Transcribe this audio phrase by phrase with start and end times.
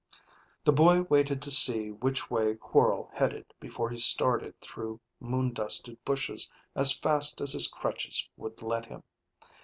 [0.63, 6.03] The boy waited to see which way Quorl headed before he started through moon dusted
[6.03, 9.03] bushes as fast as his crutches would let him.